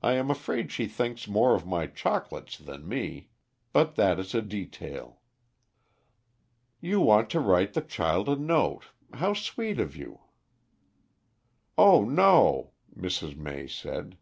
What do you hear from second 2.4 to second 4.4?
than me, but that is